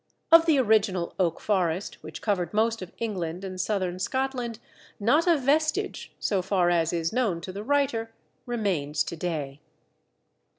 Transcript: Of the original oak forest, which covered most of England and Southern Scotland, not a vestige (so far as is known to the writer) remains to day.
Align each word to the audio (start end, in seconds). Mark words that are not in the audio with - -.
Of 0.31 0.47
the 0.47 0.57
original 0.57 1.13
oak 1.19 1.39
forest, 1.39 2.01
which 2.01 2.23
covered 2.23 2.55
most 2.55 2.81
of 2.81 2.91
England 2.97 3.43
and 3.43 3.61
Southern 3.61 3.99
Scotland, 3.99 4.57
not 4.99 5.27
a 5.27 5.37
vestige 5.37 6.11
(so 6.19 6.41
far 6.41 6.71
as 6.71 6.91
is 6.91 7.13
known 7.13 7.39
to 7.41 7.51
the 7.51 7.63
writer) 7.63 8.11
remains 8.47 9.03
to 9.03 9.15
day. 9.15 9.59